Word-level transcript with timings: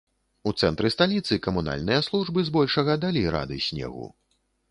У 0.51 0.53
цэнтры 0.61 0.87
сталіцы 0.93 1.37
камунальныя 1.47 1.99
службы 2.07 2.45
збольшага 2.49 2.97
далі 3.05 3.21
рады 3.39 3.57
снегу. 3.67 4.09